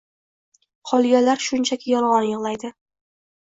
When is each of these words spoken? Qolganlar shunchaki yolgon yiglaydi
Qolganlar 0.93 1.45
shunchaki 1.49 1.95
yolgon 1.95 2.29
yiglaydi 2.33 2.77